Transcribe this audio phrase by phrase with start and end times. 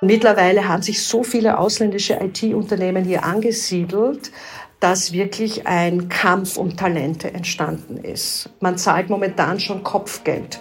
[0.00, 4.30] Mittlerweile haben sich so viele ausländische IT-Unternehmen hier angesiedelt,
[4.78, 8.48] dass wirklich ein Kampf um Talente entstanden ist.
[8.60, 10.60] Man zahlt momentan schon Kopfgeld.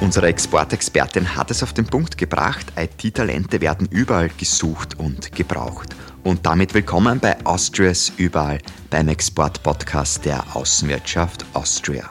[0.00, 5.96] Unsere Exportexpertin hat es auf den Punkt gebracht, IT-Talente werden überall gesucht und gebraucht.
[6.26, 8.58] Und damit willkommen bei Austrias Überall
[8.90, 12.10] beim Export-Podcast der Außenwirtschaft Austria.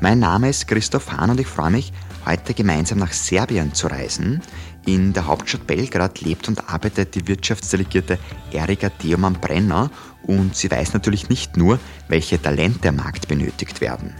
[0.00, 1.92] Mein Name ist Christoph Hahn und ich freue mich,
[2.26, 4.42] heute gemeinsam nach Serbien zu reisen.
[4.86, 8.18] In der Hauptstadt Belgrad lebt und arbeitet die Wirtschaftsdelegierte
[8.50, 9.88] Erika Deoman-Brenner
[10.22, 14.14] und sie weiß natürlich nicht nur, welche Talente am Markt benötigt werden,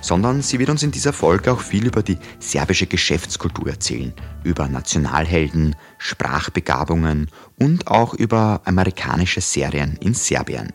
[0.00, 4.12] sondern sie wird uns in dieser Folge auch viel über die serbische Geschäftskultur erzählen,
[4.44, 10.72] über Nationalhelden, Sprachbegabungen und auch über amerikanische Serien in Serbien.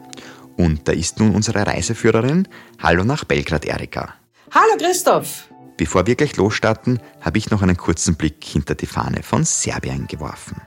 [0.58, 2.48] Und da ist nun unsere Reiseführerin.
[2.79, 4.13] Hallo nach Belgrad, Erika.
[4.51, 5.49] Hallo Christoph.
[5.77, 10.05] Bevor wir gleich losstarten, habe ich noch einen kurzen Blick hinter die Fahne von Serbien
[10.05, 10.62] geworfen.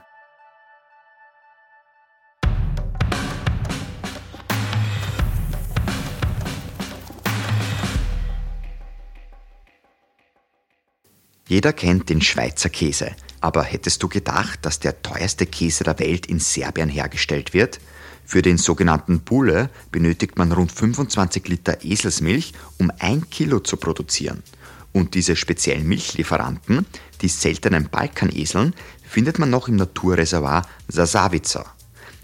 [11.47, 16.25] Jeder kennt den Schweizer Käse, aber hättest du gedacht, dass der teuerste Käse der Welt
[16.25, 17.79] in Serbien hergestellt wird?
[18.25, 24.43] Für den sogenannten Bulle benötigt man rund 25 Liter Eselsmilch, um ein Kilo zu produzieren.
[24.91, 26.85] Und diese speziellen Milchlieferanten,
[27.21, 28.73] die seltenen Balkaneseln,
[29.07, 31.65] findet man noch im Naturreservoir Sasavica.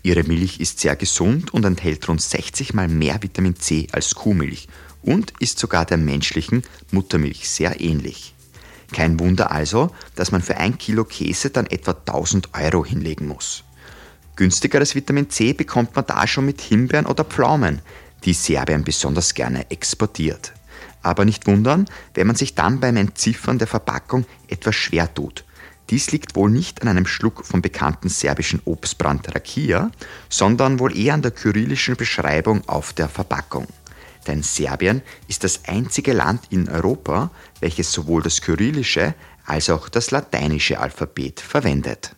[0.02, 4.68] Ihre Milch ist sehr gesund und enthält rund 60 mal mehr Vitamin C als Kuhmilch
[5.02, 8.33] und ist sogar der menschlichen Muttermilch sehr ähnlich.
[8.94, 13.66] Kein Wunder also, dass man für ein Kilo Käse dann etwa 1000 Euro hinlegen muss.
[14.38, 17.82] Günstigeres Vitamin C bekommt man da schon mit Himbeeren oder Pflaumen,
[18.24, 20.54] die Serbien besonders gerne exportiert.
[21.02, 25.44] Aber nicht wundern, wenn man sich dann beim Entziffern der Verpackung etwas schwer tut.
[25.90, 29.92] Dies liegt wohl nicht an einem Schluck vom bekannten serbischen Obstbrand Rakia,
[30.30, 33.68] sondern wohl eher an der kyrillischen Beschreibung auf der Verpackung.
[34.28, 40.12] Denn Serbien ist das einzige Land in Europa, welches sowohl das kyrillische als auch das
[40.12, 42.16] lateinische Alphabet verwendet.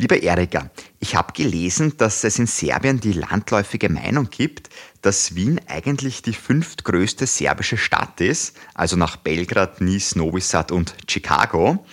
[0.00, 0.70] Lieber Erika,
[1.00, 4.70] ich habe gelesen, dass es in Serbien die landläufige Meinung gibt,
[5.02, 10.94] dass Wien eigentlich die fünftgrößte serbische Stadt ist, also nach Belgrad, Nice, Novi Sad und
[11.08, 11.84] Chicago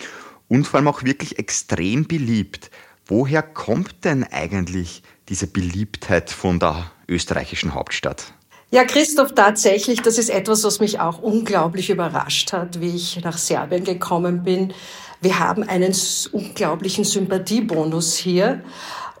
[0.48, 2.70] und vor allem auch wirklich extrem beliebt.
[3.06, 8.32] Woher kommt denn eigentlich diese Beliebtheit von der österreichischen Hauptstadt?
[8.70, 13.38] Ja, Christoph, tatsächlich, das ist etwas, was mich auch unglaublich überrascht hat, wie ich nach
[13.38, 14.74] Serbien gekommen bin.
[15.20, 15.94] Wir haben einen
[16.32, 18.62] unglaublichen Sympathiebonus hier.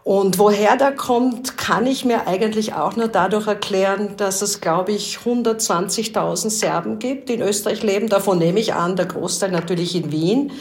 [0.02, 4.92] Und woher der kommt, kann ich mir eigentlich auch nur dadurch erklären, dass es, glaube
[4.92, 8.08] ich, 120.000 Serben gibt, die in Österreich leben.
[8.08, 10.52] Davon nehme ich an, der Großteil natürlich in Wien.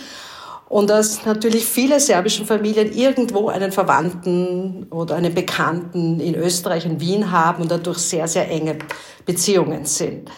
[0.67, 6.99] Und dass natürlich viele serbischen Familien irgendwo einen Verwandten oder einen Bekannten in Österreich, in
[6.99, 8.79] Wien haben und dadurch sehr, sehr enge
[9.25, 10.29] Beziehungen sind.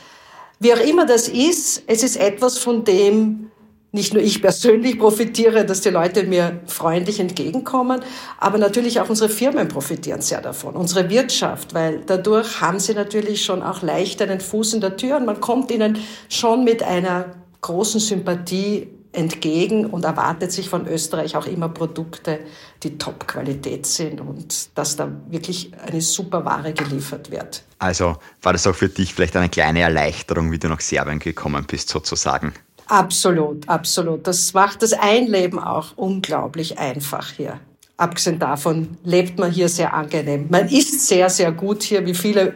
[0.59, 3.51] Wie auch immer das ist, es ist etwas, von dem
[3.91, 8.01] nicht nur ich persönlich profitiere, dass die Leute mir freundlich entgegenkommen,
[8.37, 13.45] aber natürlich auch unsere Firmen profitieren sehr davon, unsere Wirtschaft, weil dadurch haben sie natürlich
[13.45, 17.33] schon auch leicht einen Fuß in der Tür und man kommt ihnen schon mit einer
[17.61, 22.39] großen Sympathie entgegen und erwartet sich von Österreich auch immer Produkte,
[22.83, 27.63] die Top-Qualität sind und dass da wirklich eine super Ware geliefert wird.
[27.79, 31.65] Also war das auch für dich vielleicht eine kleine Erleichterung, wie du nach Serbien gekommen
[31.67, 32.53] bist, sozusagen?
[32.87, 34.25] Absolut, absolut.
[34.27, 37.59] Das macht das Einleben auch unglaublich einfach hier.
[37.97, 40.45] Abgesehen davon lebt man hier sehr angenehm.
[40.49, 42.53] Man isst sehr, sehr gut hier, wie viele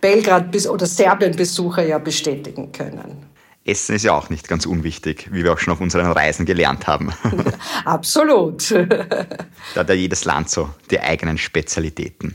[0.00, 3.29] Belgrad- oder Serbien-Besucher ja bestätigen können.
[3.64, 6.86] Essen ist ja auch nicht ganz unwichtig, wie wir auch schon auf unseren Reisen gelernt
[6.86, 7.12] haben.
[7.84, 8.70] Absolut.
[8.70, 12.34] da hat ja jedes Land so die eigenen Spezialitäten.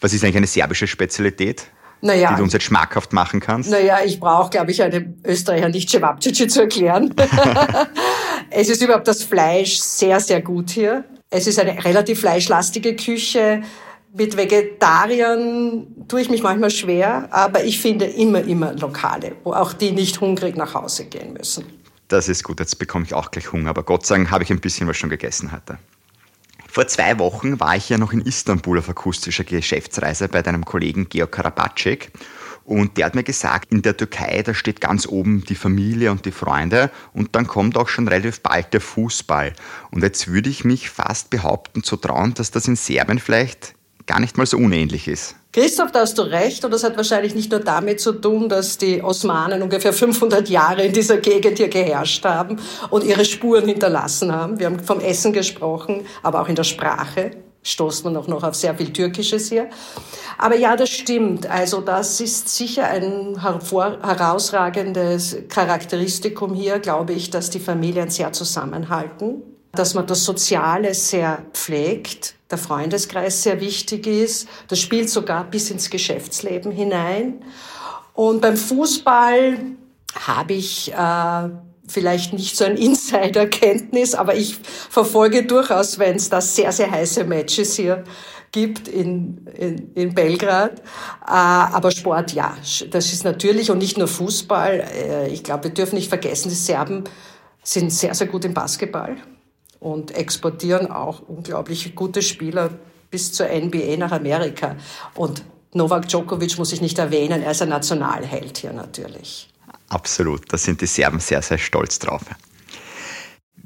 [0.00, 1.66] Was ist eigentlich eine serbische Spezialität?
[2.02, 3.70] Naja, die du uns jetzt schmackhaft machen kannst?
[3.70, 7.14] Naja, ich brauche, glaube ich, einem Österreicher nicht Cevapcici zu erklären.
[8.50, 11.04] es ist überhaupt das Fleisch sehr, sehr gut hier.
[11.28, 13.62] Es ist eine relativ fleischlastige Küche.
[14.12, 19.72] Mit Vegetariern tue ich mich manchmal schwer, aber ich finde immer, immer Lokale, wo auch
[19.72, 21.64] die nicht hungrig nach Hause gehen müssen.
[22.08, 24.50] Das ist gut, jetzt bekomme ich auch gleich Hunger, aber Gott sei Dank habe ich
[24.50, 25.78] ein bisschen was schon gegessen heute.
[26.68, 31.08] Vor zwei Wochen war ich ja noch in Istanbul auf akustischer Geschäftsreise bei deinem Kollegen
[31.08, 32.10] Georg Karabacek
[32.64, 36.24] Und der hat mir gesagt, in der Türkei, da steht ganz oben die Familie und
[36.24, 39.52] die Freunde und dann kommt auch schon relativ bald der Fußball.
[39.92, 43.74] Und jetzt würde ich mich fast behaupten zu trauen, dass das in Serbien vielleicht
[44.06, 45.36] gar nicht mal so unähnlich ist.
[45.52, 46.64] Christoph, da hast du recht.
[46.64, 50.84] Und das hat wahrscheinlich nicht nur damit zu tun, dass die Osmanen ungefähr 500 Jahre
[50.84, 52.58] in dieser Gegend hier geherrscht haben
[52.90, 54.58] und ihre Spuren hinterlassen haben.
[54.58, 57.32] Wir haben vom Essen gesprochen, aber auch in der Sprache
[57.62, 59.68] stoßt man auch noch auf sehr viel Türkisches hier.
[60.38, 61.46] Aber ja, das stimmt.
[61.46, 69.42] Also das ist sicher ein herausragendes Charakteristikum hier, glaube ich, dass die Familien sehr zusammenhalten,
[69.72, 74.48] dass man das Soziale sehr pflegt, der Freundeskreis sehr wichtig ist.
[74.68, 77.42] Das spielt sogar bis ins Geschäftsleben hinein.
[78.14, 79.58] Und beim Fußball
[80.26, 81.48] habe ich äh,
[81.86, 84.56] vielleicht nicht so ein Insiderkenntnis, aber ich
[84.90, 88.04] verfolge durchaus, wenn es da sehr, sehr heiße Matches hier
[88.52, 90.80] gibt in, in, in Belgrad.
[90.80, 92.56] Äh, aber Sport, ja,
[92.90, 94.84] das ist natürlich und nicht nur Fußball.
[94.92, 97.04] Äh, ich glaube, wir dürfen nicht vergessen, die Serben
[97.62, 99.16] sind sehr, sehr gut im Basketball
[99.80, 102.70] und exportieren auch unglaublich gute Spieler
[103.10, 104.76] bis zur NBA nach Amerika.
[105.14, 105.42] Und
[105.72, 109.48] Novak Djokovic muss ich nicht erwähnen, er ist ein Nationalheld hier natürlich.
[109.88, 112.22] Absolut, da sind die Serben sehr, sehr stolz drauf.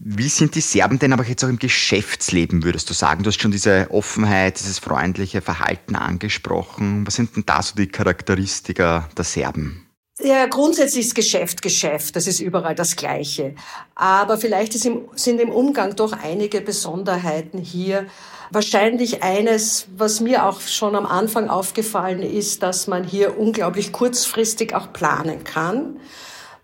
[0.06, 3.22] Wie sind die Serben denn aber jetzt auch im Geschäftsleben, würdest du sagen?
[3.22, 7.06] Du hast schon diese Offenheit, dieses freundliche Verhalten angesprochen.
[7.06, 9.83] Was sind denn da so die Charakteristika der Serben?
[10.20, 13.56] Ja, grundsätzlich ist Geschäft Geschäft, das ist überall das Gleiche.
[13.96, 18.06] Aber vielleicht im, sind im Umgang doch einige Besonderheiten hier.
[18.50, 24.72] Wahrscheinlich eines, was mir auch schon am Anfang aufgefallen ist, dass man hier unglaublich kurzfristig
[24.72, 25.96] auch planen kann.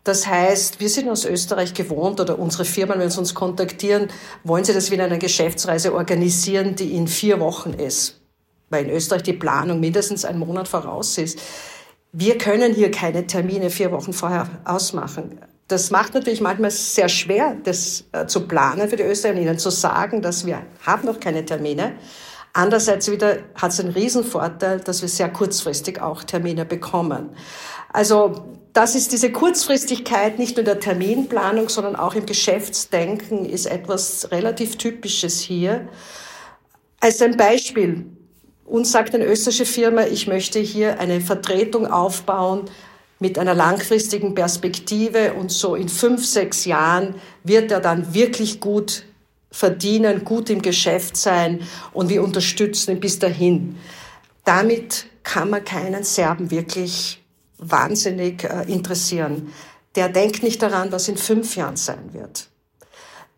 [0.05, 4.08] Das heißt, wir sind aus Österreich gewohnt oder unsere Firmen, wenn sie uns kontaktieren,
[4.44, 8.20] wollen sie das wie in einer Geschäftsreise organisieren, die in vier Wochen ist.
[8.70, 11.41] Weil in Österreich die Planung mindestens einen Monat voraus ist.
[12.12, 15.41] Wir können hier keine Termine vier Wochen vorher ausmachen.
[15.69, 19.71] Das macht natürlich manchmal sehr schwer, das äh, zu planen für die Österreicher, ihnen zu
[19.71, 21.93] sagen, dass wir haben noch keine Termine.
[22.53, 27.31] Andererseits wieder hat es einen Riesenvorteil, dass wir sehr kurzfristig auch Termine bekommen.
[27.93, 33.67] Also das ist diese Kurzfristigkeit nicht nur in der Terminplanung, sondern auch im Geschäftsdenken ist
[33.67, 35.89] etwas relativ Typisches hier.
[36.99, 38.07] Als ein Beispiel.
[38.71, 42.71] Uns sagt eine österreichische Firma, ich möchte hier eine Vertretung aufbauen
[43.19, 49.07] mit einer langfristigen Perspektive und so in fünf, sechs Jahren wird er dann wirklich gut
[49.51, 51.63] verdienen, gut im Geschäft sein
[51.93, 53.77] und wir unterstützen ihn bis dahin.
[54.45, 57.21] Damit kann man keinen Serben wirklich
[57.59, 59.53] wahnsinnig äh, interessieren.
[59.97, 62.50] Der denkt nicht daran, was in fünf Jahren sein wird.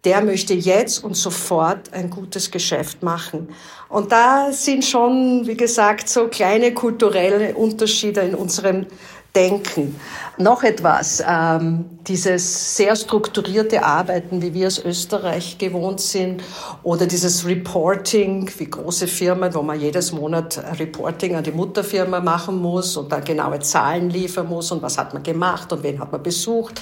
[0.05, 3.49] Der möchte jetzt und sofort ein gutes Geschäft machen.
[3.89, 8.87] Und da sind schon, wie gesagt, so kleine kulturelle Unterschiede in unserem
[9.35, 9.99] denken.
[10.39, 16.43] Noch etwas, ähm, dieses sehr strukturierte Arbeiten, wie wir aus Österreich gewohnt sind,
[16.83, 22.61] oder dieses Reporting, wie große Firmen, wo man jedes Monat Reporting an die Mutterfirma machen
[22.61, 26.13] muss und dann genaue Zahlen liefern muss und was hat man gemacht und wen hat
[26.13, 26.81] man besucht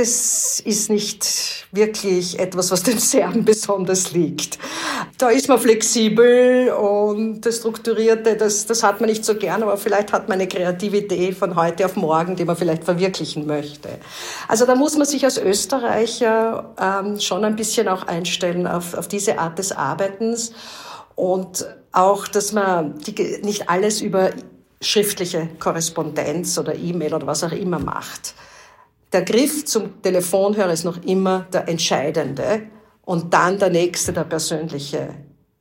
[0.00, 4.58] das ist nicht wirklich etwas, was den Serben besonders liegt.
[5.18, 9.76] Da ist man flexibel und das Strukturierte, das, das hat man nicht so gern, aber
[9.76, 13.90] vielleicht hat man eine Kreativität von heute auf morgen, die man vielleicht verwirklichen möchte.
[14.48, 19.06] Also da muss man sich als Österreicher ähm, schon ein bisschen auch einstellen auf, auf
[19.06, 20.52] diese Art des Arbeitens
[21.14, 24.30] und auch, dass man die, nicht alles über
[24.80, 28.34] schriftliche Korrespondenz oder E-Mail oder was auch immer macht
[29.12, 32.62] der Griff zum Telefonhörer ist noch immer der entscheidende
[33.02, 35.14] und dann der nächste, der persönliche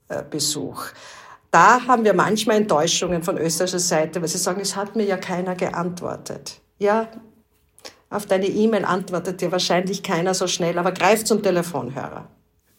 [0.08, 0.86] äh, Besuch.
[1.52, 5.18] Da haben wir manchmal Enttäuschungen von österreichischer Seite, weil sie sagen, es hat mir ja
[5.18, 6.62] keiner geantwortet.
[6.78, 7.08] Ja,
[8.12, 12.28] auf deine E-Mail antwortet dir wahrscheinlich keiner so schnell, aber greif zum Telefonhörer.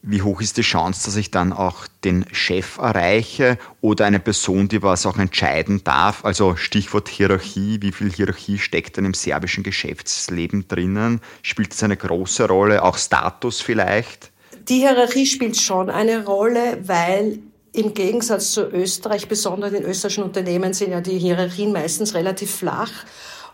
[0.03, 4.67] Wie hoch ist die Chance, dass ich dann auch den Chef erreiche oder eine Person,
[4.67, 6.25] die was auch entscheiden darf?
[6.25, 7.83] Also Stichwort Hierarchie.
[7.83, 11.21] Wie viel Hierarchie steckt denn im serbischen Geschäftsleben drinnen?
[11.43, 12.83] Spielt es eine große Rolle?
[12.83, 14.31] Auch Status vielleicht?
[14.69, 17.41] Die Hierarchie spielt schon eine Rolle, weil
[17.75, 22.91] im Gegensatz zu Österreich, besonders in österreichischen Unternehmen, sind ja die Hierarchien meistens relativ flach.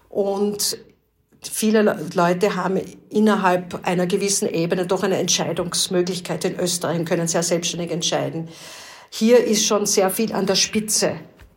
[0.08, 0.78] Und
[1.48, 7.42] viele Leute haben innerhalb einer gewissen Ebene doch eine Entscheidungsmöglichkeit in Österreich und können sehr
[7.42, 8.48] selbstständig entscheiden.
[9.10, 11.16] Hier ist schon sehr viel an der Spitze.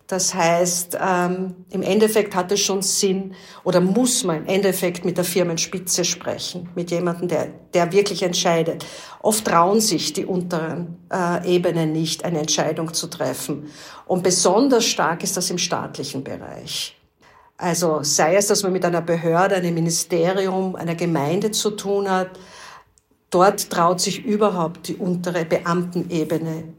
[0.09, 5.17] Das heißt, ähm, im Endeffekt hat es schon Sinn oder muss man im Endeffekt mit
[5.17, 8.83] der Firmenspitze sprechen, mit jemandem, der, der wirklich entscheidet.
[9.21, 13.69] Oft trauen sich die unteren äh, Ebenen nicht, eine Entscheidung zu treffen.
[14.07, 16.98] Und besonders stark ist das im staatlichen Bereich.
[17.59, 22.29] Also sei es, dass man mit einer Behörde, einem Ministerium, einer Gemeinde zu tun hat,
[23.29, 26.73] dort traut sich überhaupt die untere Beamtenebene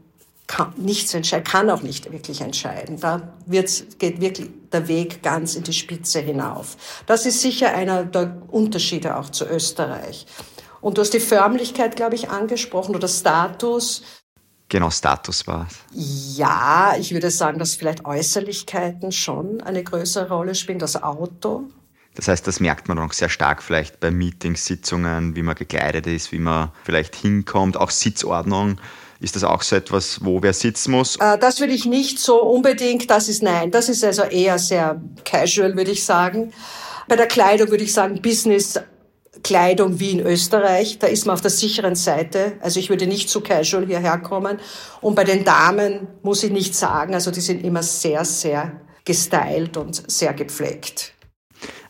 [0.47, 2.99] kann nichts entscheiden, kann auch nicht wirklich entscheiden.
[2.99, 6.75] Da wird's, geht wirklich der Weg ganz in die Spitze hinauf.
[7.05, 10.25] Das ist sicher einer der Unterschiede auch zu Österreich.
[10.81, 14.01] Und du hast die Förmlichkeit, glaube ich, angesprochen oder Status.
[14.71, 16.37] Genau, Status war es.
[16.37, 21.63] Ja, ich würde sagen, dass vielleicht Äußerlichkeiten schon eine größere Rolle spielen, das Auto.
[22.15, 26.07] Das heißt, das merkt man auch sehr stark vielleicht bei Meetings, Sitzungen, wie man gekleidet
[26.07, 28.79] ist, wie man vielleicht hinkommt, auch Sitzordnung.
[29.19, 31.17] Ist das auch so etwas, wo wer sitzen muss?
[31.17, 33.09] Äh, das würde ich nicht so unbedingt.
[33.09, 33.71] Das ist nein.
[33.71, 36.53] Das ist also eher sehr casual, würde ich sagen.
[37.09, 38.79] Bei der Kleidung würde ich sagen Business
[39.43, 40.99] Kleidung wie in Österreich.
[40.99, 42.53] Da ist man auf der sicheren Seite.
[42.61, 44.59] Also ich würde nicht so casual hierher kommen.
[45.01, 47.13] Und bei den Damen muss ich nicht sagen.
[47.13, 51.13] Also die sind immer sehr, sehr gestylt und sehr gepflegt.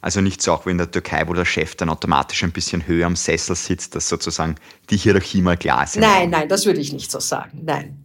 [0.02, 2.88] Also nicht so auch wie in der Türkei, wo der Chef dann automatisch ein bisschen
[2.88, 4.56] höher am Sessel sitzt, dass sozusagen
[4.90, 5.98] die Hierarchie mal klar ist.
[5.98, 7.62] Nein, nein, das würde ich nicht so sagen.
[7.64, 8.01] Nein.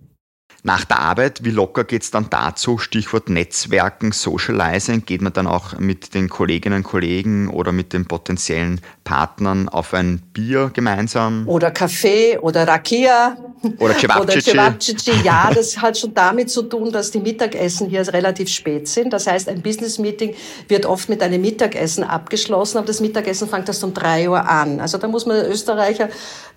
[0.66, 2.76] Nach der Arbeit, wie locker geht es dann dazu?
[2.76, 5.06] Stichwort Netzwerken, Socializing.
[5.06, 9.94] Geht man dann auch mit den Kolleginnen und Kollegen oder mit den potenziellen Partnern auf
[9.94, 11.46] ein Bier gemeinsam?
[11.46, 13.36] Oder Kaffee oder Rakia.
[13.78, 14.50] Oder Cevapcici.
[14.50, 15.12] Oder Cevapcici.
[15.22, 19.12] Ja, das hat schon damit zu tun, dass die Mittagessen hier relativ spät sind.
[19.12, 20.34] Das heißt, ein Business-Meeting
[20.66, 24.80] wird oft mit einem Mittagessen abgeschlossen, aber das Mittagessen fängt erst um drei Uhr an.
[24.80, 26.08] Also da muss man Österreicher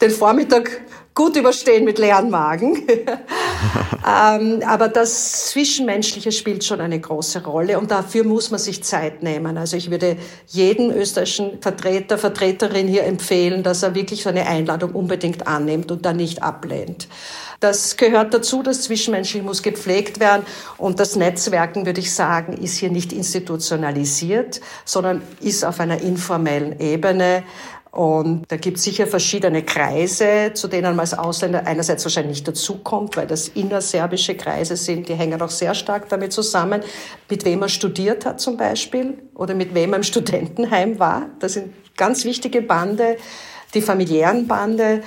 [0.01, 0.81] den Vormittag
[1.19, 2.77] gut überstehen mit leeren Magen.
[4.07, 9.21] ähm, aber das Zwischenmenschliche spielt schon eine große Rolle und dafür muss man sich Zeit
[9.21, 9.57] nehmen.
[9.57, 10.15] Also ich würde
[10.47, 16.05] jeden österreichischen Vertreter, Vertreterin hier empfehlen, dass er wirklich so eine Einladung unbedingt annimmt und
[16.05, 17.09] dann nicht ablehnt.
[17.59, 20.43] Das gehört dazu, das Zwischenmenschliche muss gepflegt werden
[20.77, 26.79] und das Netzwerken, würde ich sagen, ist hier nicht institutionalisiert, sondern ist auf einer informellen
[26.79, 27.43] Ebene.
[27.91, 32.47] Und da gibt es sicher verschiedene Kreise, zu denen man als Ausländer einerseits wahrscheinlich nicht
[32.47, 36.81] dazukommt, weil das innerserbische Kreise sind, die hängen auch sehr stark damit zusammen,
[37.29, 41.29] mit wem man studiert hat zum Beispiel oder mit wem man im Studentenheim war.
[41.39, 43.17] Das sind ganz wichtige Bande,
[43.73, 45.01] die familiären Bande.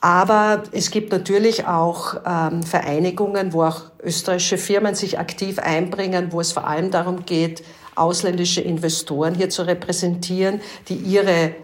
[0.00, 6.40] Aber es gibt natürlich auch ähm, Vereinigungen, wo auch österreichische Firmen sich aktiv einbringen, wo
[6.40, 7.62] es vor allem darum geht,
[7.96, 11.54] ausländische Investoren hier zu repräsentieren, die ihre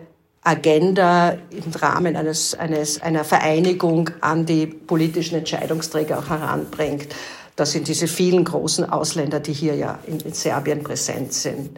[0.47, 7.09] Agenda im Rahmen eines, eines, einer Vereinigung an die politischen Entscheidungsträger auch heranbringt.
[7.57, 11.71] Das sind diese vielen großen Ausländer, die hier ja in, in Serbien präsent sind.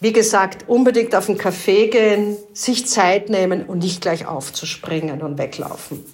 [0.00, 5.38] Wie gesagt, unbedingt auf den Café gehen, sich Zeit nehmen und nicht gleich aufzuspringen und
[5.38, 6.04] weglaufen.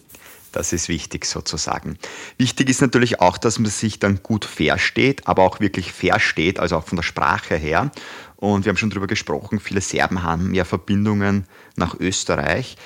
[0.56, 1.98] Das ist wichtig sozusagen.
[2.38, 6.78] Wichtig ist natürlich auch, dass man sich dann gut versteht, aber auch wirklich versteht, also
[6.78, 7.90] auch von der Sprache her.
[8.36, 11.44] Und wir haben schon darüber gesprochen, viele Serben haben ja Verbindungen
[11.76, 12.78] nach Österreich.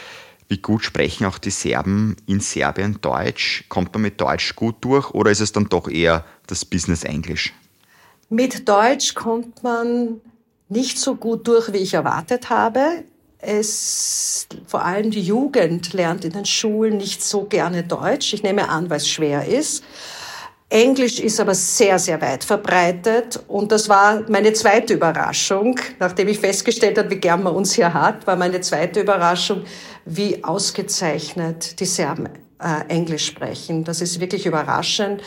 [0.49, 3.67] Wie gut sprechen auch die Serben in Serbien Deutsch?
[3.69, 7.53] Kommt man mit Deutsch gut durch oder ist es dann doch eher das Business Englisch?
[8.31, 10.21] Mit Deutsch kommt man
[10.69, 13.05] nicht so gut durch, wie ich erwartet habe.
[13.43, 18.35] Es, vor allem die Jugend lernt in den Schulen nicht so gerne Deutsch.
[18.35, 19.83] Ich nehme an, weil es schwer ist.
[20.69, 23.43] Englisch ist aber sehr, sehr weit verbreitet.
[23.49, 25.81] Und das war meine zweite Überraschung.
[25.99, 29.65] Nachdem ich festgestellt habe, wie gern man uns hier hat, war meine zweite Überraschung,
[30.05, 32.29] wie ausgezeichnet die Serben
[32.61, 33.83] äh, Englisch sprechen.
[33.83, 35.23] Das ist wirklich überraschend.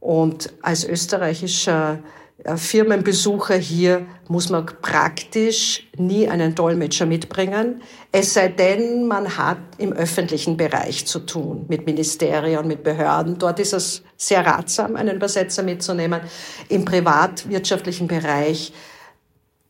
[0.00, 2.00] Und als österreichischer
[2.56, 9.92] Firmenbesucher hier muss man praktisch nie einen Dolmetscher mitbringen, es sei denn, man hat im
[9.92, 13.38] öffentlichen Bereich zu tun, mit Ministerien, mit Behörden.
[13.38, 16.20] Dort ist es sehr ratsam, einen Übersetzer mitzunehmen.
[16.68, 18.72] Im privatwirtschaftlichen Bereich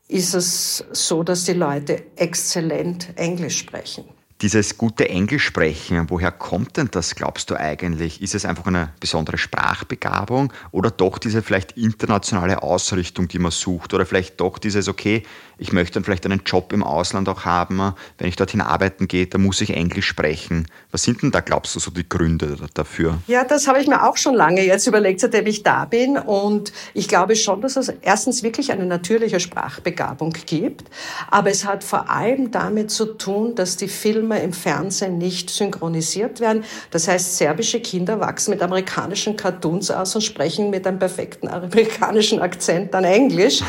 [0.09, 4.05] ist es so, dass die Leute exzellent Englisch sprechen.
[4.45, 8.21] Dieses gute Englisch sprechen, woher kommt denn das, glaubst du eigentlich?
[8.21, 13.95] Ist es einfach eine besondere Sprachbegabung oder doch diese vielleicht internationale Ausrichtung, die man sucht?
[13.95, 15.23] Oder vielleicht doch dieses, okay,
[15.57, 19.27] ich möchte dann vielleicht einen Job im Ausland auch haben, wenn ich dorthin arbeiten gehe,
[19.27, 20.67] da muss ich Englisch sprechen.
[20.91, 23.19] Was sind denn da, glaubst du, so die Gründe dafür?
[23.27, 26.19] Ja, das habe ich mir auch schon lange jetzt überlegt, seitdem ich da bin.
[26.19, 30.91] Und ich glaube schon, dass es erstens wirklich eine natürliche Sprachbegabung gibt.
[31.31, 36.41] Aber es hat vor allem damit zu tun, dass die Filme im Fernsehen nicht synchronisiert
[36.41, 36.65] werden.
[36.91, 42.41] Das heißt, serbische Kinder wachsen mit amerikanischen Cartoons aus und sprechen mit einem perfekten amerikanischen
[42.41, 43.63] Akzent dann Englisch.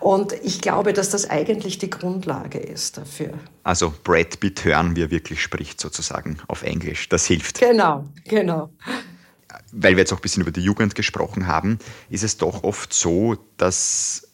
[0.00, 3.34] Und ich glaube, dass das eigentlich die Grundlage ist dafür.
[3.62, 7.08] Also Brad Pitt hören, wie er wirklich spricht, sozusagen auf Englisch.
[7.08, 7.60] Das hilft.
[7.60, 8.70] Genau, genau.
[9.72, 11.78] Weil wir jetzt auch ein bisschen über die Jugend gesprochen haben,
[12.10, 14.28] ist es doch oft so, dass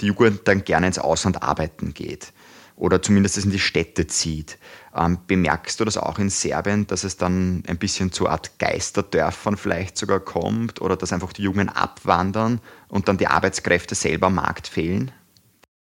[0.00, 2.32] die Jugend dann gerne ins Ausland arbeiten geht
[2.76, 4.58] oder zumindest in die Städte zieht.
[4.96, 9.56] Ähm, bemerkst du das auch in Serbien, dass es dann ein bisschen zu Art Geisterdörfern
[9.56, 14.34] vielleicht sogar kommt oder dass einfach die Jungen abwandern und dann die Arbeitskräfte selber am
[14.34, 15.12] Markt fehlen?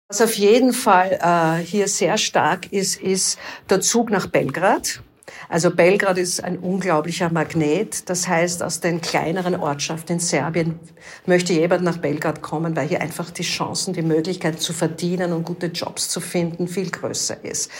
[0.08, 3.38] Was auf jeden Fall äh, hier sehr stark ist, ist
[3.70, 5.02] der Zug nach Belgrad.
[5.48, 8.08] Also Belgrad ist ein unglaublicher Magnet.
[8.08, 10.80] Das heißt, aus den kleineren Ortschaften in Serbien
[11.26, 15.44] möchte jemand nach Belgrad kommen, weil hier einfach die Chancen, die Möglichkeit zu verdienen und
[15.44, 17.70] gute Jobs zu finden viel größer ist.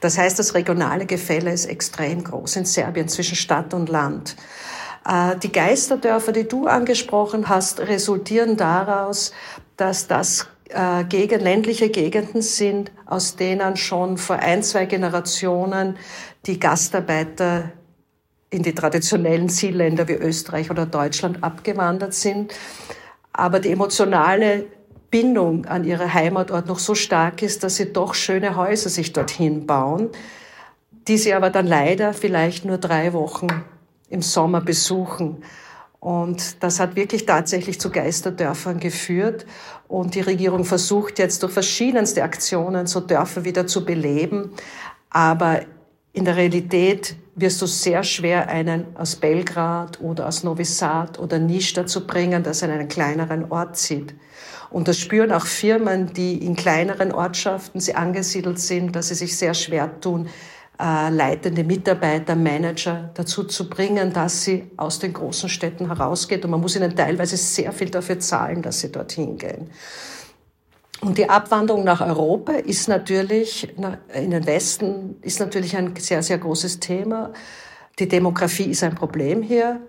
[0.00, 4.36] Das heißt, das regionale Gefälle ist extrem groß in Serbien zwischen Stadt und Land.
[5.04, 9.32] Äh, die Geisterdörfer, die du angesprochen hast, resultieren daraus,
[9.76, 15.96] dass das äh, Gegend, ländliche Gegenden sind, aus denen schon vor ein, zwei Generationen
[16.46, 17.72] die Gastarbeiter
[18.50, 22.54] in die traditionellen Zielländer wie Österreich oder Deutschland abgewandert sind.
[23.32, 24.66] Aber die emotionale
[25.10, 29.66] Bindung an ihre Heimatort noch so stark ist, dass sie doch schöne Häuser sich dorthin
[29.66, 30.10] bauen,
[31.06, 33.48] die sie aber dann leider vielleicht nur drei Wochen
[34.10, 35.42] im Sommer besuchen.
[36.00, 39.46] Und das hat wirklich tatsächlich zu Geisterdörfern geführt.
[39.88, 44.52] Und die Regierung versucht jetzt durch verschiedenste Aktionen so Dörfer wieder zu beleben.
[45.10, 45.62] Aber
[46.12, 51.38] in der Realität wirst du sehr schwer einen aus Belgrad oder aus Novi Sad oder
[51.38, 54.14] Niš dazu bringen, dass er in einen kleineren Ort zieht.
[54.70, 59.36] Und das spüren auch Firmen, die in kleineren Ortschaften sie angesiedelt sind, dass sie sich
[59.36, 60.28] sehr schwer tun,
[60.80, 66.44] äh, leitende Mitarbeiter, Manager dazu zu bringen, dass sie aus den großen Städten herausgeht.
[66.44, 69.70] Und man muss ihnen teilweise sehr viel dafür zahlen, dass sie dorthin gehen.
[71.00, 73.68] Und die Abwanderung nach Europa ist natürlich,
[74.12, 77.32] in den Westen, ist natürlich ein sehr, sehr großes Thema.
[77.98, 79.80] Die Demografie ist ein Problem hier.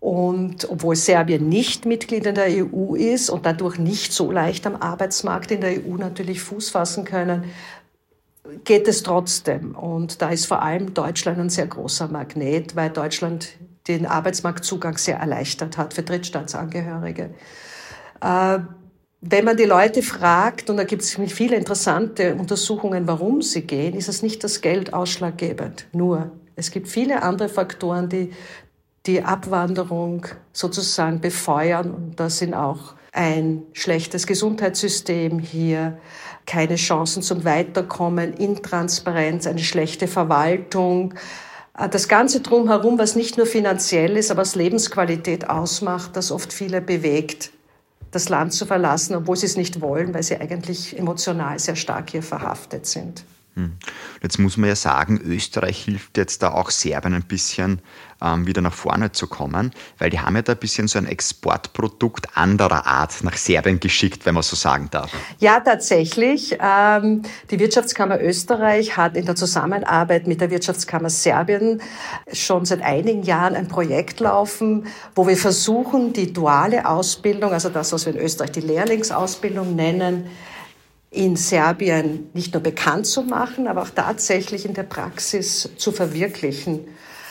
[0.00, 4.76] Und obwohl Serbien nicht Mitglied in der EU ist und dadurch nicht so leicht am
[4.76, 7.44] Arbeitsmarkt in der EU natürlich Fuß fassen können,
[8.64, 9.74] geht es trotzdem.
[9.74, 13.48] Und da ist vor allem Deutschland ein sehr großer Magnet, weil Deutschland
[13.86, 17.30] den Arbeitsmarktzugang sehr erleichtert hat für Drittstaatsangehörige.
[18.20, 18.58] Äh,
[19.20, 23.94] wenn man die Leute fragt, und da gibt es viele interessante Untersuchungen, warum sie gehen,
[23.94, 25.86] ist es nicht das Geld ausschlaggebend.
[25.92, 28.30] Nur, es gibt viele andere Faktoren, die
[29.06, 31.90] die Abwanderung sozusagen befeuern.
[31.90, 35.98] Und das sind auch ein schlechtes Gesundheitssystem hier,
[36.48, 41.14] keine Chancen zum Weiterkommen, Intransparenz, eine schlechte Verwaltung.
[41.90, 46.80] Das Ganze drumherum, was nicht nur finanziell ist, aber was Lebensqualität ausmacht, das oft viele
[46.80, 47.52] bewegt
[48.10, 52.10] das Land zu verlassen, obwohl sie es nicht wollen, weil sie eigentlich emotional sehr stark
[52.10, 53.24] hier verhaftet sind.
[53.58, 53.72] Hm.
[54.22, 57.80] Jetzt muss man ja sagen, Österreich hilft jetzt da auch Serbien ein bisschen
[58.22, 61.06] ähm, wieder nach vorne zu kommen, weil die haben ja da ein bisschen so ein
[61.06, 65.10] Exportprodukt anderer Art nach Serbien geschickt, wenn man so sagen darf.
[65.40, 66.56] Ja, tatsächlich.
[66.60, 71.82] Ähm, die Wirtschaftskammer Österreich hat in der Zusammenarbeit mit der Wirtschaftskammer Serbien
[72.32, 77.92] schon seit einigen Jahren ein Projekt laufen, wo wir versuchen, die duale Ausbildung, also das,
[77.92, 80.30] was wir in Österreich die Lehrlingsausbildung nennen,
[81.10, 86.86] in Serbien nicht nur bekannt zu machen, aber auch tatsächlich in der Praxis zu verwirklichen.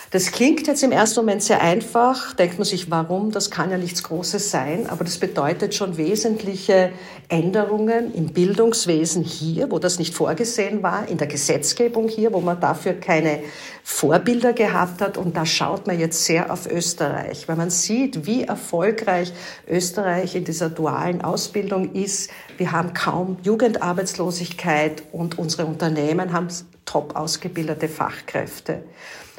[0.10, 3.78] Das klingt jetzt im ersten Moment sehr einfach, denkt man sich, warum, das kann ja
[3.78, 6.94] nichts Großes sein, aber das bedeutet schon wesentliche
[7.28, 12.58] Änderungen im Bildungswesen hier, wo das nicht vorgesehen war, in der Gesetzgebung hier, wo man
[12.62, 13.40] dafür keine
[13.84, 15.18] Vorbilder gehabt hat.
[15.18, 19.34] Und da schaut man jetzt sehr auf Österreich, weil man sieht, wie erfolgreich
[19.68, 22.32] Österreich in dieser dualen Ausbildung ist.
[22.58, 26.48] Wir haben kaum Jugendarbeitslosigkeit und unsere Unternehmen haben
[26.86, 28.84] top ausgebildete Fachkräfte.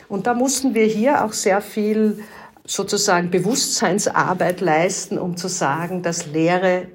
[0.09, 2.23] Und da mussten wir hier auch sehr viel
[2.65, 6.89] sozusagen Bewusstseinsarbeit leisten, um zu sagen, dass Lehre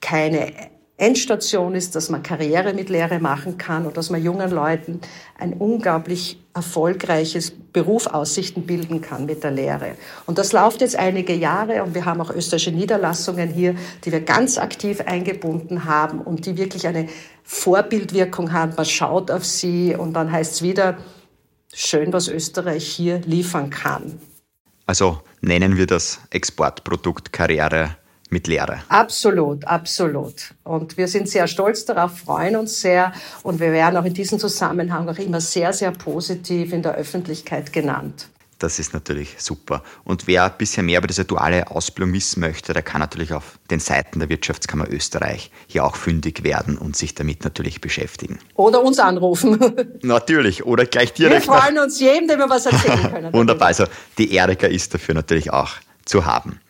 [0.00, 0.52] keine
[1.00, 5.00] Endstation ist, dass man Karriere mit Lehre machen kann und dass man jungen Leuten
[5.38, 9.92] ein unglaublich erfolgreiches Berufaussichten bilden kann mit der Lehre.
[10.26, 14.20] Und das läuft jetzt einige Jahre und wir haben auch österreichische Niederlassungen hier, die wir
[14.20, 17.06] ganz aktiv eingebunden haben und die wirklich eine
[17.44, 18.74] Vorbildwirkung haben.
[18.76, 20.98] Man schaut auf sie und dann heißt es wieder,
[21.74, 24.20] schön, was Österreich hier liefern kann.
[24.86, 27.96] Also nennen wir das Exportprodukt Karriere
[28.30, 28.80] mit Lehre.
[28.88, 30.54] Absolut, absolut.
[30.64, 34.38] Und wir sind sehr stolz darauf, freuen uns sehr und wir werden auch in diesem
[34.38, 38.28] Zusammenhang auch immer sehr, sehr positiv in der Öffentlichkeit genannt.
[38.60, 39.82] Das ist natürlich super.
[40.04, 43.58] Und wer ein bisschen mehr über diese duale Ausbildung wissen möchte, der kann natürlich auf
[43.70, 48.38] den Seiten der Wirtschaftskammer Österreich hier auch fündig werden und sich damit natürlich beschäftigen.
[48.54, 49.58] Oder uns anrufen.
[50.02, 51.46] Natürlich, oder gleich direkt.
[51.46, 53.32] Wir freuen uns jedem, dem wir was erzählen können.
[53.32, 53.86] Wunderbar, also
[54.18, 55.70] die Erika ist dafür natürlich auch
[56.04, 56.60] zu haben.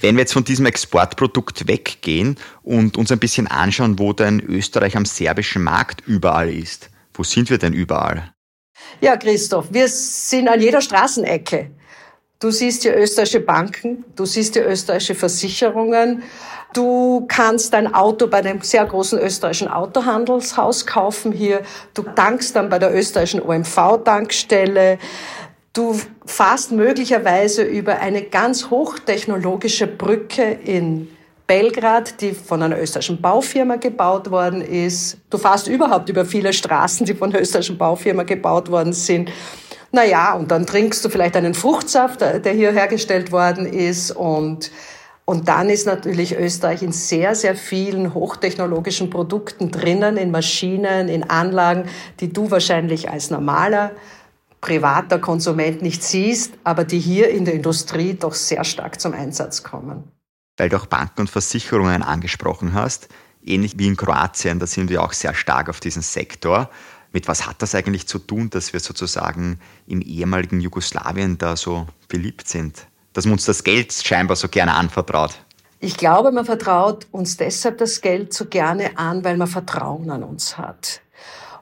[0.00, 4.96] Wenn wir jetzt von diesem Exportprodukt weggehen und uns ein bisschen anschauen, wo denn Österreich
[4.98, 8.33] am serbischen Markt überall ist, wo sind wir denn überall?
[9.00, 11.70] Ja, Christoph, wir sind an jeder Straßenecke.
[12.40, 16.22] Du siehst hier österreichische Banken, du siehst hier österreichische Versicherungen,
[16.74, 21.62] du kannst dein Auto bei einem sehr großen österreichischen Autohandelshaus kaufen hier,
[21.94, 24.98] du tankst dann bei der österreichischen OMV-Tankstelle,
[25.72, 31.13] du fährst möglicherweise über eine ganz hochtechnologische Brücke in
[31.46, 35.18] Belgrad, die von einer österreichischen Baufirma gebaut worden ist.
[35.28, 39.30] Du fährst überhaupt über viele Straßen, die von einer österreichischen Baufirma gebaut worden sind.
[39.92, 44.10] Naja, und dann trinkst du vielleicht einen Fruchtsaft, der hier hergestellt worden ist.
[44.10, 44.70] Und,
[45.26, 51.28] und dann ist natürlich Österreich in sehr, sehr vielen hochtechnologischen Produkten drinnen, in Maschinen, in
[51.28, 53.90] Anlagen, die du wahrscheinlich als normaler
[54.62, 59.62] privater Konsument nicht siehst, aber die hier in der Industrie doch sehr stark zum Einsatz
[59.62, 60.04] kommen
[60.56, 63.08] weil du auch Banken und Versicherungen angesprochen hast,
[63.44, 66.70] ähnlich wie in Kroatien, da sind wir auch sehr stark auf diesen Sektor.
[67.12, 71.86] Mit was hat das eigentlich zu tun, dass wir sozusagen im ehemaligen Jugoslawien da so
[72.08, 72.86] beliebt sind?
[73.12, 75.38] Dass man uns das Geld scheinbar so gerne anvertraut?
[75.78, 80.24] Ich glaube, man vertraut uns deshalb das Geld so gerne an, weil man Vertrauen an
[80.24, 81.02] uns hat.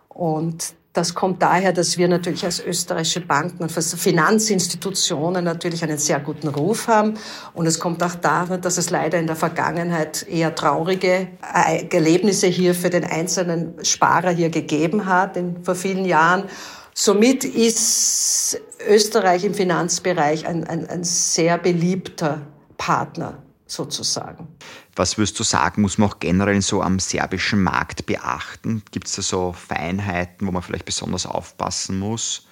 [0.09, 6.21] Und das kommt daher, dass wir natürlich als österreichische Banken und Finanzinstitutionen natürlich einen sehr
[6.21, 7.15] guten Ruf haben.
[7.55, 11.29] Und es kommt auch daher, dass es leider in der Vergangenheit eher traurige
[11.91, 16.45] Erlebnisse hier für den einzelnen Sparer hier gegeben hat in, vor vielen Jahren.
[16.93, 22.43] Somit ist Österreich im Finanzbereich ein, ein, ein sehr beliebter
[22.77, 24.49] Partner sozusagen.
[24.95, 28.83] Was würdest du sagen, muss man auch generell so am serbischen Markt beachten?
[28.91, 32.47] Gibt es da so Feinheiten, wo man vielleicht besonders aufpassen muss?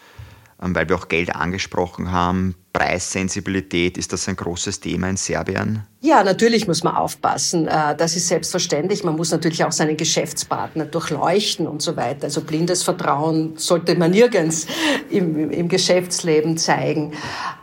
[0.62, 5.86] Ähm, weil wir auch Geld angesprochen haben, Preissensibilität, ist das ein großes Thema in Serbien?
[6.00, 7.66] Ja, natürlich muss man aufpassen.
[7.66, 9.04] Äh, das ist selbstverständlich.
[9.04, 12.24] Man muss natürlich auch seinen Geschäftspartner durchleuchten und so weiter.
[12.24, 14.66] Also blindes Vertrauen sollte man nirgends
[15.10, 17.12] im, im Geschäftsleben zeigen.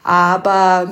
[0.04, 0.92] Aber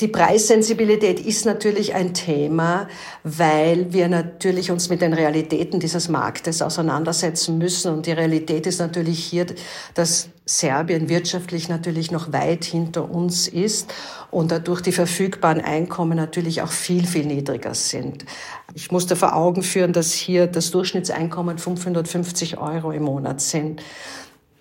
[0.00, 2.86] die Preissensibilität ist natürlich ein Thema,
[3.24, 7.94] weil wir natürlich uns mit den Realitäten dieses Marktes auseinandersetzen müssen.
[7.94, 9.46] Und die Realität ist natürlich hier,
[9.94, 13.92] dass Serbien wirtschaftlich natürlich noch weit hinter uns ist
[14.30, 18.26] und dadurch die verfügbaren Einkommen natürlich auch viel, viel niedriger sind.
[18.74, 23.82] Ich musste vor Augen führen, dass hier das Durchschnittseinkommen 550 Euro im Monat sind.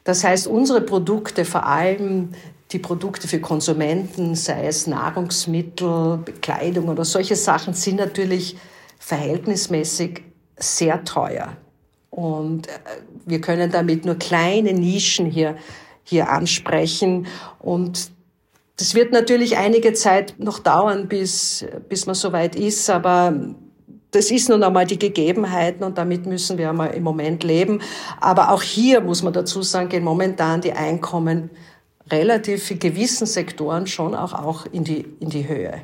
[0.06, 2.30] Das heißt, unsere Produkte, vor allem
[2.72, 8.58] die Produkte für Konsumenten, sei es Nahrungsmittel, Bekleidung oder solche Sachen, sind natürlich
[8.98, 10.24] verhältnismäßig
[10.58, 11.58] sehr teuer.
[12.10, 12.72] Und äh,
[13.26, 15.58] wir können damit nur kleine Nischen hier,
[16.04, 17.28] hier ansprechen.
[17.60, 18.12] Und
[18.78, 23.34] das wird natürlich einige Zeit noch dauern, bis, bis man soweit ist, aber
[24.12, 27.82] das ist nun einmal die Gegebenheiten und damit müssen wir einmal im Moment leben.
[28.22, 31.50] Aber auch hier muss man dazu sagen, gehen momentan die Einkommen
[32.12, 35.82] relativ in gewissen Sektoren schon auch, auch in, die, in die Höhe.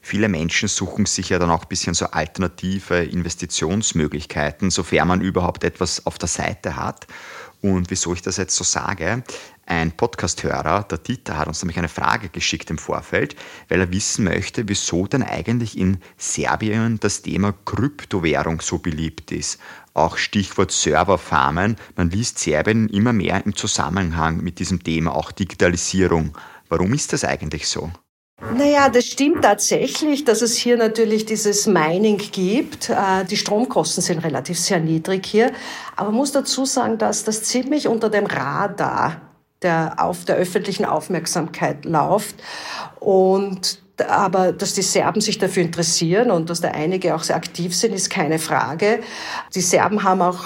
[0.00, 5.64] Viele Menschen suchen sich ja dann auch ein bisschen so alternative Investitionsmöglichkeiten, sofern man überhaupt
[5.64, 7.08] etwas auf der Seite hat.
[7.60, 9.24] Und wieso ich das jetzt so sage,
[9.66, 13.34] ein Podcasthörer, der Dieter, hat uns nämlich eine Frage geschickt im Vorfeld,
[13.68, 19.58] weil er wissen möchte, wieso denn eigentlich in Serbien das Thema Kryptowährung so beliebt ist.
[19.96, 21.76] Auch Stichwort Serverfarmen.
[21.96, 26.36] Man liest Serbien immer mehr im Zusammenhang mit diesem Thema, auch Digitalisierung.
[26.68, 27.90] Warum ist das eigentlich so?
[28.54, 32.90] Naja, das stimmt tatsächlich, dass es hier natürlich dieses Mining gibt.
[32.90, 35.52] Äh, die Stromkosten sind relativ sehr niedrig hier.
[35.96, 39.22] Aber man muss dazu sagen, dass das ziemlich unter dem Radar
[39.62, 42.34] der, auf der öffentlichen Aufmerksamkeit läuft.
[43.00, 47.74] Und aber dass die Serben sich dafür interessieren und dass da einige auch sehr aktiv
[47.74, 49.00] sind, ist keine Frage.
[49.54, 50.44] Die Serben haben auch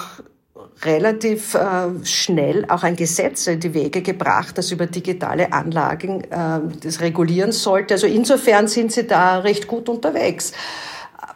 [0.83, 6.59] relativ äh, schnell auch ein Gesetz in die Wege gebracht, das über digitale Anlagen äh,
[6.81, 7.95] das regulieren sollte.
[7.95, 10.53] Also insofern sind sie da recht gut unterwegs.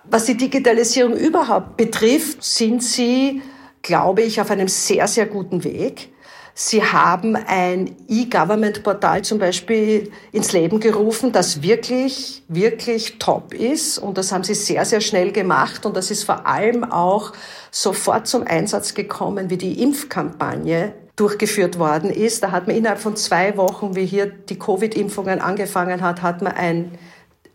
[0.06, 3.42] Was die Digitalisierung überhaupt betrifft, sind sie,
[3.82, 6.10] glaube ich, auf einem sehr, sehr guten Weg.
[6.58, 13.98] Sie haben ein E-Government-Portal zum Beispiel ins Leben gerufen, das wirklich, wirklich top ist.
[13.98, 15.86] Und das haben Sie sehr, sehr schnell gemacht.
[15.86, 17.34] Und das ist vor allem auch
[17.72, 22.42] sofort zum Einsatz gekommen, wie die Impfkampagne durchgeführt worden ist.
[22.42, 26.54] Da hat man innerhalb von zwei Wochen, wie hier die Covid-Impfungen angefangen hat, hat man
[26.54, 26.98] ein,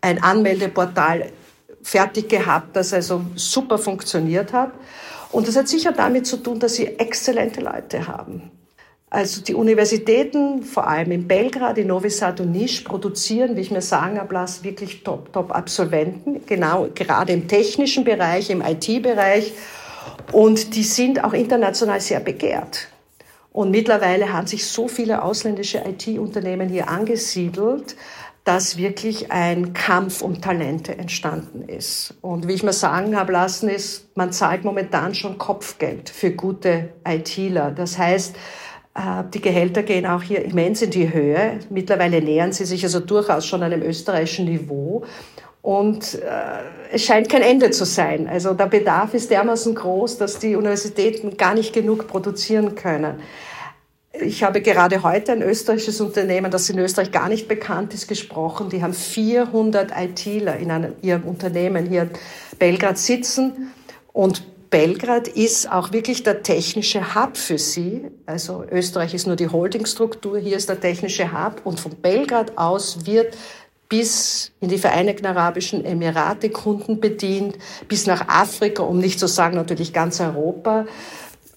[0.01, 1.31] ein Anmeldeportal
[1.81, 4.73] fertig gehabt, das also super funktioniert hat.
[5.31, 8.51] Und das hat sicher damit zu tun, dass sie exzellente Leute haben.
[9.13, 13.69] Also die Universitäten, vor allem in Belgrad, in Novi Sad und Niš, produzieren, wie ich
[13.69, 19.51] mir sagen ablasse, wirklich Top-Top-Absolventen, genau gerade im technischen Bereich, im IT-Bereich.
[20.31, 22.87] Und die sind auch international sehr begehrt.
[23.51, 27.97] Und mittlerweile haben sich so viele ausländische IT-Unternehmen hier angesiedelt,
[28.45, 32.13] dass wirklich ein Kampf um Talente entstanden ist.
[32.21, 36.93] Und wie ich mir sagen habe lassen, ist, man zahlt momentan schon Kopfgeld für gute
[37.05, 37.71] ITler.
[37.71, 38.37] Das heißt,
[39.33, 41.59] die Gehälter gehen auch hier immens in die Höhe.
[41.69, 45.05] Mittlerweile nähern sie sich also durchaus schon einem österreichischen Niveau.
[45.61, 48.27] Und äh, es scheint kein Ende zu sein.
[48.27, 53.21] Also der Bedarf ist dermaßen groß, dass die Universitäten gar nicht genug produzieren können.
[54.13, 58.69] Ich habe gerade heute ein österreichisches Unternehmen, das in Österreich gar nicht bekannt ist, gesprochen.
[58.69, 62.09] Die haben 400 ITler in einem, ihrem Unternehmen hier in
[62.59, 63.71] Belgrad sitzen.
[64.11, 68.05] Und Belgrad ist auch wirklich der technische Hub für sie.
[68.25, 71.61] Also Österreich ist nur die Holdingstruktur, hier ist der technische Hub.
[71.65, 73.37] Und von Belgrad aus wird
[73.89, 77.57] bis in die Vereinigten Arabischen Emirate Kunden bedient,
[77.89, 80.85] bis nach Afrika, um nicht zu sagen natürlich ganz Europa.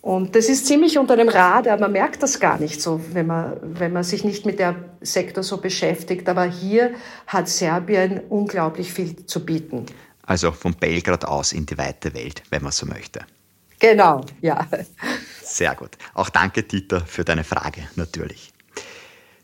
[0.03, 1.79] Und das ist ziemlich unter dem Radar.
[1.79, 5.45] Man merkt das gar nicht so, wenn man, wenn man sich nicht mit der Sektor
[5.45, 6.29] so beschäftigt.
[6.29, 6.91] Aber hier
[7.29, 9.87] hat Serbien unglaublich viel zu bieten.
[10.27, 13.27] Also von Belgrad aus in die weite Welt, wenn man so möchte.
[13.79, 14.67] Genau, ja.
[15.43, 15.91] Sehr gut.
[16.15, 18.55] Auch danke, Dieter, für deine Frage natürlich.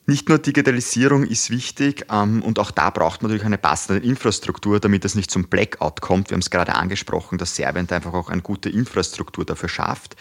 [0.07, 4.81] Nicht nur Digitalisierung ist wichtig ähm, und auch da braucht man natürlich eine passende Infrastruktur,
[4.81, 6.31] damit es nicht zum Blackout kommt.
[6.31, 10.17] Wir haben es gerade angesprochen, dass Serbien da einfach auch eine gute Infrastruktur dafür schafft.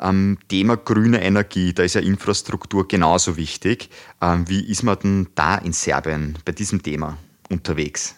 [0.00, 3.90] Ähm, Thema grüne Energie, da ist ja Infrastruktur genauso wichtig.
[4.20, 8.14] Ähm, wie ist man denn da in Serbien bei diesem Thema unterwegs?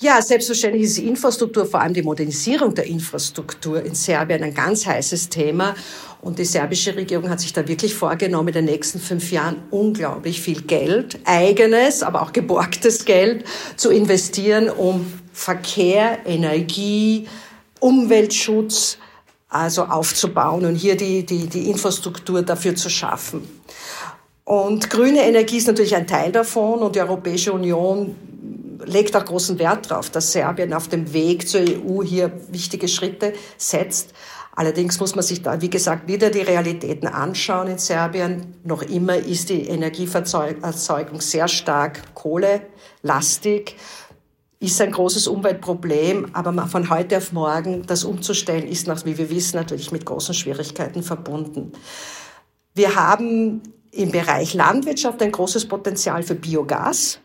[0.00, 4.86] Ja, selbstverständlich ist die Infrastruktur, vor allem die Modernisierung der Infrastruktur in Serbien ein ganz
[4.86, 5.74] heißes Thema.
[6.22, 10.40] Und die serbische Regierung hat sich da wirklich vorgenommen, in den nächsten fünf Jahren unglaublich
[10.40, 17.26] viel Geld, eigenes, aber auch geborgtes Geld zu investieren, um Verkehr, Energie,
[17.80, 18.98] Umweltschutz,
[19.48, 23.42] also aufzubauen und hier die, die, die Infrastruktur dafür zu schaffen.
[24.44, 28.14] Und grüne Energie ist natürlich ein Teil davon und die Europäische Union
[28.88, 33.32] legt auch großen Wert darauf, dass Serbien auf dem Weg zur EU hier wichtige Schritte
[33.56, 34.12] setzt.
[34.54, 38.56] Allerdings muss man sich da, wie gesagt, wieder die Realitäten anschauen in Serbien.
[38.64, 43.76] Noch immer ist die Energieerzeugung sehr stark kohlelastig,
[44.60, 49.30] ist ein großes Umweltproblem, aber von heute auf morgen das umzustellen, ist, nach, wie wir
[49.30, 51.70] wissen, natürlich mit großen Schwierigkeiten verbunden.
[52.74, 57.20] Wir haben im Bereich Landwirtschaft ein großes Potenzial für Biogas.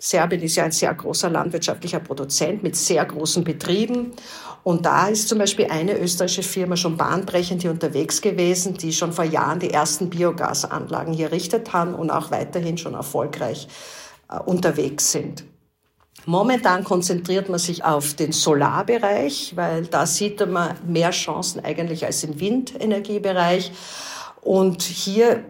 [0.00, 4.12] Serbien ist ja ein sehr großer landwirtschaftlicher Produzent mit sehr großen Betrieben.
[4.62, 9.12] Und da ist zum Beispiel eine österreichische Firma schon bahnbrechend hier unterwegs gewesen, die schon
[9.12, 13.68] vor Jahren die ersten Biogasanlagen hier errichtet haben und auch weiterhin schon erfolgreich
[14.30, 15.44] äh, unterwegs sind.
[16.24, 22.24] Momentan konzentriert man sich auf den Solarbereich, weil da sieht man mehr Chancen eigentlich als
[22.24, 23.72] im Windenergiebereich.
[24.42, 25.44] Und hier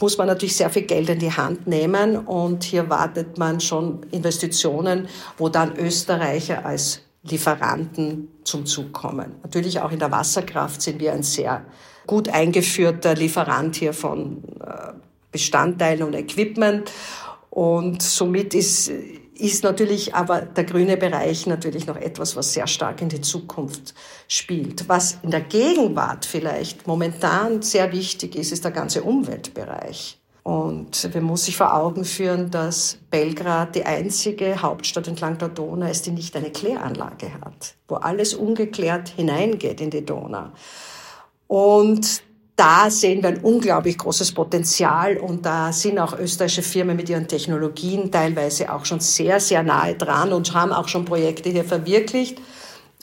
[0.00, 4.02] muss man natürlich sehr viel Geld in die Hand nehmen und hier wartet man schon
[4.10, 9.36] Investitionen, wo dann Österreicher als Lieferanten zum Zug kommen.
[9.42, 11.64] Natürlich auch in der Wasserkraft sind wir ein sehr
[12.06, 14.92] gut eingeführter Lieferant hier von äh,
[15.32, 16.92] Bestandteilen und Equipment
[17.50, 18.90] und somit ist
[19.40, 23.94] ist natürlich aber der grüne Bereich natürlich noch etwas, was sehr stark in die Zukunft
[24.28, 24.88] spielt.
[24.88, 30.18] Was in der Gegenwart vielleicht momentan sehr wichtig ist, ist der ganze Umweltbereich.
[30.42, 35.90] Und man muss sich vor Augen führen, dass Belgrad die einzige Hauptstadt entlang der Donau
[35.90, 40.52] ist, die nicht eine Kläranlage hat, wo alles ungeklärt hineingeht in die Donau.
[41.48, 42.22] Und
[42.56, 47.28] da sehen wir ein unglaublich großes Potenzial und da sind auch österreichische Firmen mit ihren
[47.28, 52.40] Technologien teilweise auch schon sehr, sehr nahe dran und haben auch schon Projekte hier verwirklicht.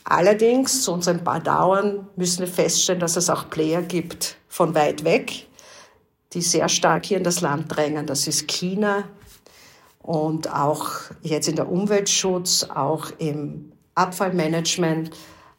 [0.02, 5.46] Allerdings, zu unserem Bedauern, müssen wir feststellen, dass es auch Player gibt von weit weg,
[6.32, 8.06] die sehr stark hier in das Land drängen.
[8.06, 9.04] Das ist China
[10.02, 10.90] und auch
[11.22, 15.10] jetzt in der Umweltschutz, auch im Abfallmanagement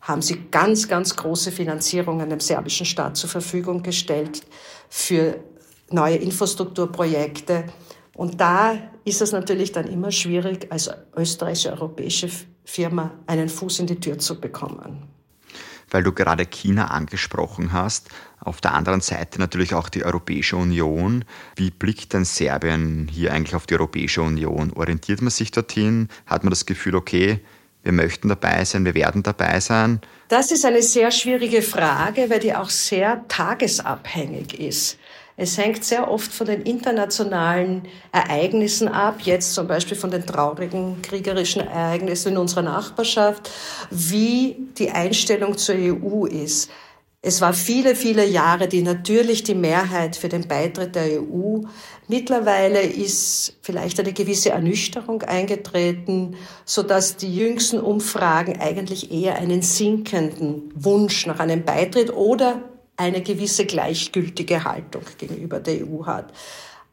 [0.05, 4.43] haben sie ganz, ganz große Finanzierungen dem serbischen Staat zur Verfügung gestellt
[4.87, 5.43] für
[5.89, 7.65] neue Infrastrukturprojekte.
[8.13, 12.29] Und da ist es natürlich dann immer schwierig, als österreichische europäische
[12.63, 15.07] Firma einen Fuß in die Tür zu bekommen.
[15.89, 21.25] Weil du gerade China angesprochen hast, auf der anderen Seite natürlich auch die Europäische Union.
[21.55, 24.71] Wie blickt denn Serbien hier eigentlich auf die Europäische Union?
[24.73, 26.09] Orientiert man sich dorthin?
[26.27, 27.39] Hat man das Gefühl, okay,
[27.85, 30.01] wir möchten dabei sein, wir werden dabei sein?
[30.27, 34.97] Das ist eine sehr schwierige Frage, weil die auch sehr tagesabhängig ist.
[35.37, 41.01] Es hängt sehr oft von den internationalen Ereignissen ab, jetzt zum Beispiel von den traurigen
[41.01, 43.51] kriegerischen Ereignissen in unserer Nachbarschaft,
[43.91, 46.71] wie die Einstellung zur EU ist.
[47.21, 51.61] Es war viele, viele Jahre die natürlich die Mehrheit für den Beitritt der EU.
[52.07, 59.63] Mittlerweile ist vielleicht eine gewisse Ernüchterung eingetreten, so dass die jüngsten Umfragen eigentlich eher einen
[59.63, 62.61] sinkenden Wunsch nach einem Beitritt oder
[62.95, 66.31] eine gewisse gleichgültige Haltung gegenüber der EU hat.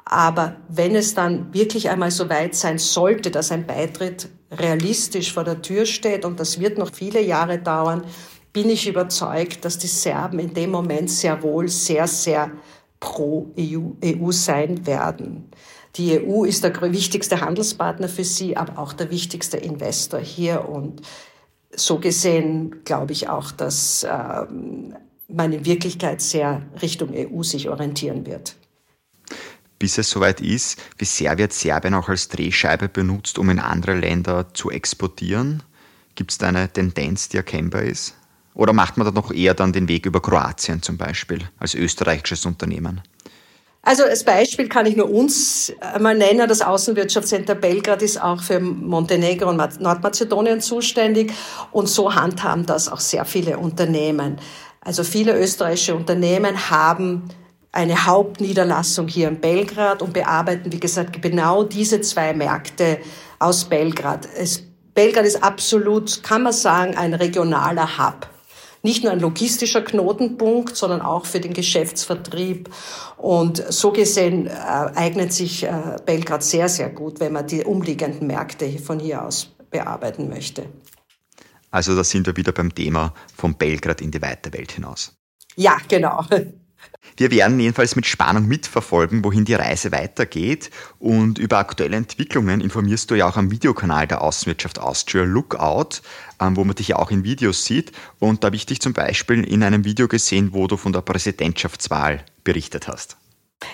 [0.04, 5.44] Aber wenn es dann wirklich einmal so weit sein sollte, dass ein Beitritt realistisch vor
[5.44, 8.02] der Tür steht, und das wird noch viele Jahre dauern,
[8.52, 12.50] bin ich überzeugt, dass die Serben in dem Moment sehr wohl sehr, sehr
[13.02, 15.50] pro EU, EU sein werden.
[15.96, 20.68] Die EU ist der wichtigste Handelspartner für sie, aber auch der wichtigste Investor hier.
[20.68, 21.02] Und
[21.74, 24.94] so gesehen glaube ich auch, dass ähm,
[25.28, 28.56] man in Wirklichkeit sehr Richtung EU sich orientieren wird.
[29.78, 33.98] Bis es soweit ist, wie sehr wird Serbien auch als Drehscheibe benutzt, um in andere
[33.98, 35.64] Länder zu exportieren?
[36.14, 38.14] Gibt es da eine Tendenz, die erkennbar ist?
[38.54, 42.44] Oder macht man da noch eher dann den Weg über Kroatien zum Beispiel als österreichisches
[42.44, 43.00] Unternehmen?
[43.84, 46.48] Also als Beispiel kann ich nur uns mal nennen.
[46.48, 51.32] Das Außenwirtschaftscenter Belgrad ist auch für Montenegro und Nordmazedonien zuständig.
[51.72, 54.38] Und so handhaben das auch sehr viele Unternehmen.
[54.80, 57.24] Also viele österreichische Unternehmen haben
[57.72, 62.98] eine Hauptniederlassung hier in Belgrad und bearbeiten, wie gesagt, genau diese zwei Märkte
[63.38, 64.28] aus Belgrad.
[64.36, 64.62] Es,
[64.94, 68.31] Belgrad ist absolut, kann man sagen, ein regionaler Hub
[68.82, 72.68] nicht nur ein logistischer Knotenpunkt, sondern auch für den Geschäftsvertrieb.
[73.16, 78.26] Und so gesehen äh, eignet sich äh, Belgrad sehr, sehr gut, wenn man die umliegenden
[78.26, 80.66] Märkte von hier aus bearbeiten möchte.
[81.70, 85.16] Also da sind wir wieder beim Thema von Belgrad in die weite Welt hinaus.
[85.56, 86.24] Ja, genau.
[87.16, 90.70] Wir werden jedenfalls mit Spannung mitverfolgen, wohin die Reise weitergeht.
[90.98, 96.00] Und über aktuelle Entwicklungen informierst du ja auch am Videokanal der Außenwirtschaft Austria Lookout,
[96.40, 97.92] ähm, wo man dich ja auch in Videos sieht.
[98.18, 101.02] Und da habe ich dich zum Beispiel in einem Video gesehen, wo du von der
[101.02, 103.16] Präsidentschaftswahl berichtet hast.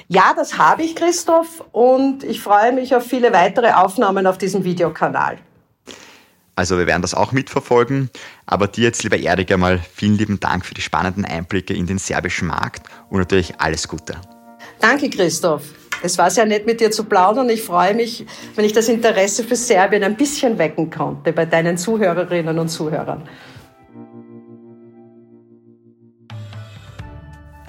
[0.08, 1.64] Ja, das habe ich, Christoph.
[1.72, 5.38] Und ich freue mich auf viele weitere Aufnahmen auf diesem Videokanal.
[6.58, 8.10] Also wir werden das auch mitverfolgen.
[8.44, 11.98] Aber dir jetzt, lieber Erika, mal vielen lieben Dank für die spannenden Einblicke in den
[11.98, 14.16] serbischen Markt und natürlich alles Gute.
[14.80, 15.62] Danke, Christoph.
[16.02, 17.48] Es war sehr nett, mit dir zu plaudern.
[17.48, 21.78] Ich freue mich, wenn ich das Interesse für Serbien ein bisschen wecken konnte bei deinen
[21.78, 23.22] Zuhörerinnen und Zuhörern.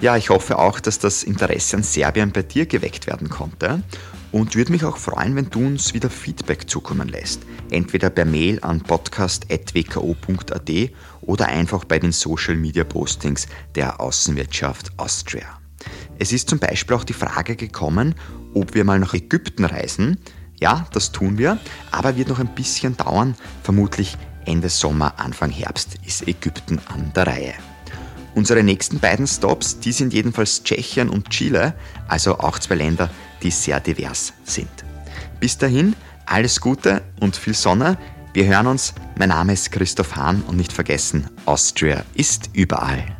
[0.00, 3.82] Ja, ich hoffe auch, dass das Interesse an Serbien bei dir geweckt werden konnte
[4.32, 7.42] und würde mich auch freuen, wenn du uns wieder Feedback zukommen lässt.
[7.70, 10.70] Entweder per Mail an podcast.wko.at
[11.20, 15.60] oder einfach bei den Social Media Postings der Außenwirtschaft Austria.
[16.18, 18.14] Es ist zum Beispiel auch die Frage gekommen,
[18.54, 20.18] ob wir mal nach Ägypten reisen.
[20.60, 21.58] Ja, das tun wir,
[21.90, 23.34] aber wird noch ein bisschen dauern.
[23.64, 27.54] Vermutlich Ende Sommer, Anfang Herbst ist Ägypten an der Reihe.
[28.34, 31.74] Unsere nächsten beiden Stops, die sind jedenfalls Tschechien und Chile,
[32.08, 33.10] also auch zwei Länder,
[33.42, 34.70] die sehr divers sind.
[35.40, 37.98] Bis dahin, alles Gute und viel Sonne.
[38.32, 38.94] Wir hören uns.
[39.18, 43.19] Mein Name ist Christoph Hahn und nicht vergessen, Austria ist überall.